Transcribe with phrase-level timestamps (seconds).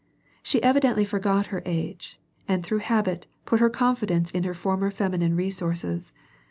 [0.41, 5.35] She evidently forgot her age, and through habit, put her confidence in her former feminine
[5.35, 6.11] resources.